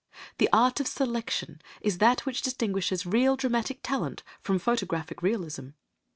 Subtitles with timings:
[0.39, 5.69] The art of selection is that which distinguishes real dramatic talent from photographic realism.